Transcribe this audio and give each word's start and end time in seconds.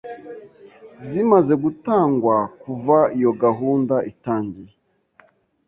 zimaze 1.07 1.53
gutangwa 1.63 2.35
kuva 2.61 2.97
iyo 3.17 3.31
gahunda 3.43 3.95
itangiye 4.11 4.73